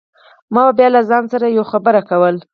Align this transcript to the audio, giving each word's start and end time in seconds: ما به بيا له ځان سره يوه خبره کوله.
ما 0.53 0.61
به 0.67 0.73
بيا 0.77 0.87
له 0.95 1.01
ځان 1.09 1.23
سره 1.33 1.45
يوه 1.57 1.67
خبره 1.71 2.01
کوله. 2.09 2.41